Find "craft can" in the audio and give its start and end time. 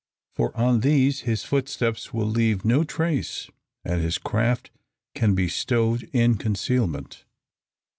4.17-5.35